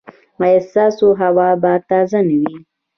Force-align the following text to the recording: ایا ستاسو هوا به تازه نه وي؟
ایا 0.43 0.59
ستاسو 0.69 1.07
هوا 1.21 1.49
به 1.61 1.71
تازه 1.89 2.19
نه 2.27 2.35
وي؟ 2.41 2.55